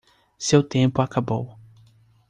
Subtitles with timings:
[0.39, 1.59] Seu tempo acabou